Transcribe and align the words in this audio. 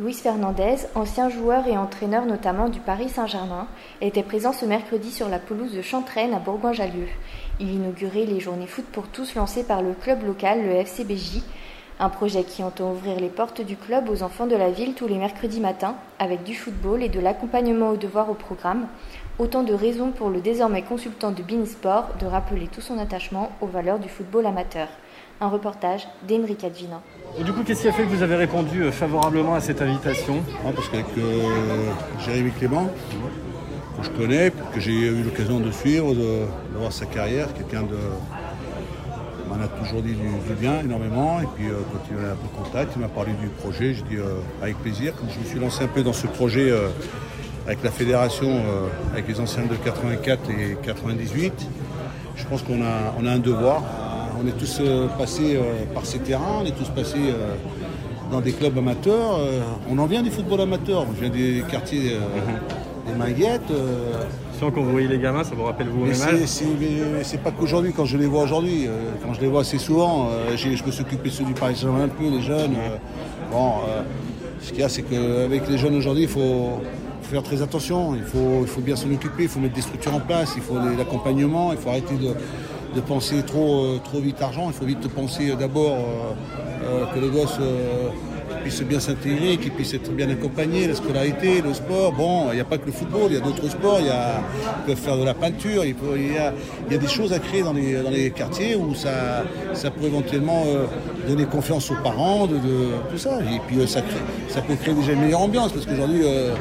Luis 0.00 0.14
Fernandez, 0.14 0.88
ancien 0.96 1.28
joueur 1.28 1.68
et 1.68 1.78
entraîneur 1.78 2.26
notamment 2.26 2.68
du 2.68 2.80
Paris 2.80 3.08
Saint-Germain, 3.08 3.68
était 4.00 4.24
présent 4.24 4.52
ce 4.52 4.64
mercredi 4.64 5.12
sur 5.12 5.28
la 5.28 5.38
pelouse 5.38 5.72
de 5.72 5.82
Chantraine 5.82 6.34
à 6.34 6.40
Bourgoin-Jallieu. 6.40 7.06
Il 7.60 7.72
inaugurait 7.72 8.24
les 8.24 8.40
journées 8.40 8.66
foot 8.66 8.86
pour 8.86 9.06
tous 9.06 9.36
lancées 9.36 9.62
par 9.62 9.82
le 9.82 9.92
club 9.92 10.26
local, 10.26 10.66
le 10.66 10.72
FCBJ, 10.72 11.42
un 12.00 12.08
projet 12.08 12.42
qui 12.42 12.64
entend 12.64 12.90
ouvrir 12.90 13.20
les 13.20 13.28
portes 13.28 13.60
du 13.60 13.76
club 13.76 14.08
aux 14.08 14.24
enfants 14.24 14.48
de 14.48 14.56
la 14.56 14.72
ville 14.72 14.94
tous 14.94 15.06
les 15.06 15.16
mercredis 15.16 15.60
matins, 15.60 15.94
avec 16.18 16.42
du 16.42 16.56
football 16.56 17.04
et 17.04 17.08
de 17.08 17.20
l'accompagnement 17.20 17.90
aux 17.90 17.96
devoirs 17.96 18.30
au 18.30 18.34
programme. 18.34 18.88
Autant 19.38 19.62
de 19.62 19.74
raisons 19.74 20.10
pour 20.10 20.28
le 20.28 20.40
désormais 20.40 20.82
consultant 20.82 21.30
de 21.30 21.44
Beansport 21.44 22.08
de 22.18 22.26
rappeler 22.26 22.66
tout 22.66 22.80
son 22.80 22.98
attachement 22.98 23.52
aux 23.60 23.68
valeurs 23.68 24.00
du 24.00 24.08
football 24.08 24.46
amateur. 24.46 24.88
Un 25.40 25.48
reportage 25.48 26.06
d'Enrique 26.28 26.62
Advina. 26.62 27.02
Du 27.44 27.52
coup, 27.52 27.64
qu'est-ce 27.64 27.82
qui 27.82 27.88
a 27.88 27.92
fait 27.92 28.04
que 28.04 28.08
vous 28.08 28.22
avez 28.22 28.36
répondu 28.36 28.84
euh, 28.84 28.92
favorablement 28.92 29.56
à 29.56 29.60
cette 29.60 29.82
invitation 29.82 30.40
ah, 30.64 30.70
Parce 30.72 30.88
qu'avec 30.88 31.06
euh, 31.18 31.90
Jérémy 32.24 32.52
Clément, 32.52 32.88
que 33.98 34.04
je 34.04 34.10
connais, 34.10 34.52
que 34.72 34.78
j'ai 34.78 34.92
eu 34.92 35.24
l'occasion 35.24 35.58
de 35.58 35.72
suivre, 35.72 36.14
de, 36.14 36.46
voir 36.76 36.92
sa 36.92 37.06
carrière, 37.06 37.52
quelqu'un 37.52 37.82
de. 37.82 37.98
m'en 39.48 39.56
a 39.56 39.66
toujours 39.66 40.02
dit 40.02 40.14
du, 40.14 40.54
bien 40.54 40.78
énormément. 40.78 41.40
Et 41.40 41.48
puis, 41.56 41.68
euh, 41.68 41.80
quand 41.92 41.98
il 42.12 42.24
a 42.24 42.30
un 42.30 42.36
peu 42.36 42.62
contact, 42.62 42.92
il 42.94 43.02
m'a 43.02 43.08
parlé 43.08 43.32
du 43.32 43.48
projet. 43.48 43.94
Je 43.94 44.04
dis 44.04 44.18
avec 44.62 44.78
plaisir. 44.78 45.16
Comme 45.16 45.28
je 45.28 45.40
me 45.40 45.44
suis 45.44 45.58
lancé 45.58 45.82
un 45.82 45.88
peu 45.88 46.04
dans 46.04 46.12
ce 46.12 46.28
projet 46.28 46.72
avec 47.66 47.82
la 47.82 47.90
fédération, 47.90 48.62
avec 49.12 49.26
les 49.26 49.40
anciens 49.40 49.64
de 49.64 49.74
84 49.74 50.50
et 50.50 50.76
98, 50.84 51.66
je 52.36 52.46
pense 52.46 52.62
qu'on 52.62 52.80
a, 52.80 53.14
on 53.18 53.26
a 53.26 53.32
un 53.32 53.38
devoir 53.40 53.82
on 54.42 54.46
est 54.46 54.58
tous 54.58 54.78
euh, 54.80 55.08
passés 55.18 55.56
euh, 55.56 55.84
par 55.92 56.04
ces 56.06 56.18
terrains, 56.18 56.60
on 56.62 56.66
est 56.66 56.76
tous 56.76 56.88
passés 56.88 57.16
euh, 57.18 57.54
dans 58.30 58.40
des 58.40 58.52
clubs 58.52 58.76
amateurs. 58.76 59.38
on 59.88 59.98
en 59.98 60.06
vient 60.06 60.22
du 60.22 60.30
football 60.30 60.62
amateur, 60.62 61.06
on 61.08 61.12
vient 61.12 61.28
des 61.28 61.62
quartiers 61.70 62.16
des 63.06 63.14
Minguettes. 63.18 63.70
quand 64.60 64.70
vous 64.74 64.90
voyez 64.90 65.06
les 65.06 65.18
gamins, 65.18 65.44
ça 65.44 65.54
vous 65.54 65.64
rappelle 65.64 65.88
vous 65.88 66.06
Mais 66.06 66.14
c'est 67.22 67.40
pas 67.42 67.50
qu'aujourd'hui, 67.50 67.92
quand 67.94 68.06
je 68.06 68.16
les 68.16 68.26
vois 68.26 68.42
aujourd'hui. 68.42 68.88
quand 69.22 69.34
je 69.34 69.40
les 69.40 69.46
vois 69.46 69.60
assez 69.60 69.78
souvent, 69.78 70.30
je 70.56 70.68
me 70.68 70.90
suis 70.90 71.02
occupé 71.02 71.28
ceux 71.30 71.44
du 71.44 71.52
Paris 71.52 71.76
Saint-Germain 71.76 72.04
un 72.04 72.08
peu, 72.08 72.28
les 72.28 72.40
jeunes. 72.40 72.74
bon, 73.52 73.72
ce 74.62 74.70
qu'il 74.70 74.80
y 74.80 74.82
a, 74.82 74.88
c'est 74.88 75.02
qu'avec 75.02 75.68
les 75.68 75.78
jeunes 75.78 75.94
aujourd'hui, 75.94 76.22
il 76.22 76.28
faut, 76.28 76.80
faire 77.22 77.42
très 77.42 77.62
attention. 77.62 78.14
Il 78.14 78.22
faut, 78.22 78.62
il 78.62 78.68
faut 78.68 78.80
bien 78.80 78.96
s'en 78.96 79.10
occuper, 79.12 79.44
il 79.44 79.48
faut 79.48 79.60
mettre 79.60 79.74
des 79.74 79.82
structures 79.82 80.14
en 80.14 80.20
place, 80.20 80.54
il 80.56 80.62
faut 80.62 80.76
l'accompagnement, 80.96 81.72
il 81.72 81.78
faut 81.78 81.90
arrêter 81.90 82.14
de, 82.16 82.34
de 82.94 83.00
penser 83.00 83.42
trop, 83.42 83.84
euh, 83.84 84.00
trop 84.02 84.20
vite 84.20 84.40
argent. 84.40 84.68
Il 84.68 84.72
faut 84.72 84.84
vite 84.84 85.08
penser 85.08 85.50
euh, 85.50 85.56
d'abord 85.56 85.96
euh, 86.84 87.06
que 87.12 87.18
le 87.18 87.30
gosse 87.30 87.58
puisse 88.64 88.82
bien 88.82 88.98
s'intégrer, 88.98 89.58
qu'il 89.58 89.72
puisse 89.72 89.92
être 89.92 90.10
bien 90.10 90.28
accompagné, 90.30 90.86
la 90.88 90.94
scolarité, 90.94 91.60
le 91.60 91.74
sport. 91.74 92.12
Bon, 92.12 92.46
il 92.50 92.54
n'y 92.54 92.60
a 92.60 92.64
pas 92.64 92.78
que 92.78 92.86
le 92.86 92.92
football, 92.92 93.26
il 93.28 93.34
y 93.34 93.36
a 93.36 93.40
d'autres 93.40 93.68
sports, 93.68 93.98
ils 94.00 94.86
peuvent 94.86 94.96
faire 94.96 95.18
de 95.18 95.24
la 95.24 95.34
peinture, 95.34 95.84
il, 95.84 95.94
y, 96.32 96.38
a, 96.38 96.98
des 96.98 97.08
choses 97.08 97.32
à 97.34 97.38
créer 97.38 97.62
dans 97.62 97.74
les, 97.74 98.30
quartiers 98.30 98.74
où 98.74 98.94
ça, 98.94 99.44
ça 99.74 99.90
peut 99.90 100.06
éventuellement 100.06 100.64
donner 101.28 101.44
confiance 101.44 101.90
aux 101.90 102.02
parents, 102.02 102.46
de, 102.46 102.56
tout 103.10 103.18
ça. 103.18 103.38
Et 103.40 103.60
puis 103.66 103.86
ça, 103.86 104.00
ça 104.48 104.62
peut 104.62 104.74
créer 104.74 104.94
déjà 104.94 105.12
une 105.12 105.20
meilleure 105.20 105.42
ambiance 105.42 105.72
parce 105.72 105.84
qu'aujourd'hui, 105.84 106.22
euh, 106.24 106.54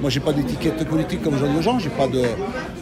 moi 0.00 0.08
j'ai 0.08 0.20
pas 0.20 0.32
d'étiquette 0.32 0.82
politique 0.88 1.22
comme 1.22 1.34
ai 1.34 1.58
aux 1.58 1.62
gens, 1.62 1.78
j'ai 1.78 1.90
pas 1.90 2.06
de. 2.06 2.22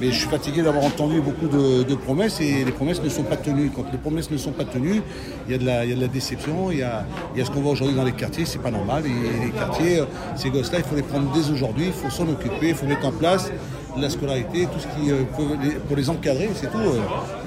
Mais 0.01 0.13
je 0.13 0.21
suis 0.21 0.29
fatigué 0.29 0.63
d'avoir 0.63 0.85
entendu 0.85 1.21
beaucoup 1.21 1.49
de, 1.49 1.95
promesses 1.97 2.41
et 2.41 2.65
les 2.65 2.71
promesses 2.71 3.03
ne 3.03 3.09
sont 3.09 3.25
pas 3.25 3.37
tenues. 3.37 3.71
Quand 3.75 3.85
les 3.91 3.99
promesses 3.99 4.31
ne 4.31 4.37
sont 4.37 4.53
pas 4.53 4.65
tenues, 4.65 5.03
il 5.49 5.53
y 5.53 5.55
a 5.55 5.59
de 5.59 6.01
la, 6.01 6.07
déception, 6.07 6.71
il 6.71 6.79
y 6.79 6.83
a, 6.83 7.05
y 7.37 7.41
a 7.41 7.45
ce 7.45 7.51
qu'on 7.51 7.61
voit 7.61 7.73
aujourd'hui 7.73 7.97
dans 7.97 8.05
les 8.05 8.13
quartiers, 8.13 8.45
c'est 8.45 8.61
pas 8.61 8.68
normal. 8.71 9.05
Et 9.07 9.47
les 9.47 9.51
quartiers, 9.51 10.01
euh, 10.01 10.05
ces 10.37 10.51
gosses-là, 10.51 10.79
il 10.79 10.85
faut 10.85 10.97
les 10.97 11.03
prendre 11.03 11.31
dès 11.33 11.51
aujourd'hui, 11.51 11.87
il 11.87 11.93
faut 11.93 12.11
s'en 12.11 12.29
occuper, 12.29 12.71
il 12.71 12.75
faut 12.75 12.87
mettre 12.87 13.07
en 13.07 13.13
place 13.13 13.51
la 13.97 14.11
scolarité, 14.11 14.69
tout 14.73 14.79
ce 14.79 14.87
qui 14.87 15.11
euh, 15.11 15.25
peut 15.37 15.57
pour 15.87 15.97
les 15.97 16.09
encadrer, 16.09 16.49
c'est 16.55 16.71
tout. 16.71 16.79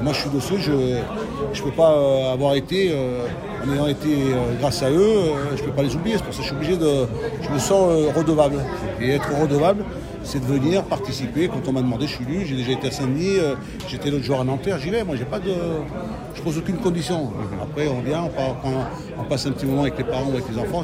moi 0.04 0.12
je 0.12 0.20
suis 0.20 0.30
dessus, 0.30 0.60
je 0.60 0.72
ne 0.72 1.66
peux 1.66 1.72
pas 1.72 2.32
avoir 2.34 2.56
été 2.56 2.94
en 3.64 3.74
ayant 3.74 3.88
été 3.88 4.34
euh, 4.34 4.56
grâce 4.60 4.84
à 4.84 4.90
eux, 4.90 5.00
euh, 5.00 5.56
je 5.56 5.62
ne 5.62 5.68
peux 5.68 5.74
pas 5.74 5.84
les 5.84 5.96
oublier. 5.96 6.18
C'est 6.18 6.24
pour 6.24 6.34
ça 6.34 6.40
que 6.40 6.44
je 6.44 6.50
suis 6.50 6.58
obligé 6.58 6.78
de. 6.78 7.08
Je 7.42 7.50
me 7.50 7.60
sens 7.60 7.90
euh, 7.92 8.12
redevable. 8.16 8.58
Et 9.00 9.12
être 9.12 9.30
redevable, 9.34 9.84
c'est 10.24 10.40
de 10.40 10.46
venir 10.46 10.84
participer. 10.84 11.48
Quand 11.48 11.68
on 11.68 11.72
m'a 11.72 11.82
demandé, 11.82 12.08
je 12.08 12.16
suis 12.16 12.26
lu, 12.26 12.46
j'ai 12.46 12.56
déjà 12.56 12.72
été 12.74 12.88
à 12.88 12.92
Saint-Denis, 12.92 13.38
j'étais 13.88 14.12
l'autre 14.12 14.24
jour 14.24 14.40
à 14.40 14.44
Nanterre, 14.44 14.78
j'y 14.78 14.92
vais. 14.92 15.04
Moi, 15.04 15.16
j'ai 15.16 15.26
pas 15.26 15.40
de. 15.40 15.54
Je 16.36 16.42
pose 16.42 16.58
aucune 16.58 16.78
condition. 16.78 17.32
Après, 17.62 17.88
on 17.88 18.02
vient, 18.02 18.30
on, 19.18 19.24
passe 19.24 19.48
un 19.48 19.52
petit 19.52 19.66
moment 19.66 19.82
avec 19.82 19.98
les 19.98 20.04
parents 20.04 20.28
ou 20.28 20.34
avec 20.34 20.46
les 20.50 20.60
enfants. 20.60 20.84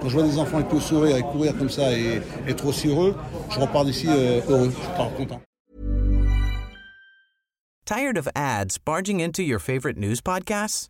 quand 0.00 0.08
je 0.08 0.14
vois 0.14 0.22
des 0.22 0.38
enfants 0.38 0.60
être 0.60 0.80
sourire 0.80 1.16
et 1.16 1.22
courir 1.22 1.56
comme 1.56 1.70
ça 1.70 1.92
et 1.92 2.20
être 2.46 2.66
aussi 2.66 2.88
heureux, 2.88 3.14
je 3.50 3.58
repars 3.58 3.84
d'ici 3.84 4.06
heureux, 4.48 4.70
je 4.70 5.16
content. 5.16 5.40
Tired 7.86 8.16
of 8.16 8.28
ads 8.36 8.78
barging 8.84 9.20
into 9.20 9.42
your 9.42 9.58
favorite 9.58 9.98
news 9.98 10.20
podcasts? 10.20 10.89